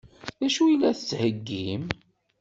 [0.39, 1.83] D acu i la d-tettheggim?